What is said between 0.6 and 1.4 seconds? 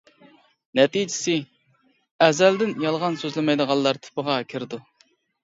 نەتىجىسى: